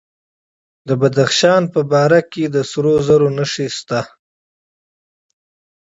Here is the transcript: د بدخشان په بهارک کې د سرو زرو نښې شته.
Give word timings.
د 0.87 0.89
بدخشان 1.01 1.63
په 1.73 1.79
بهارک 1.89 2.25
کې 2.33 2.45
د 2.49 2.57
سرو 2.71 2.93
زرو 3.07 3.29
نښې 3.37 3.67
شته. 3.77 4.01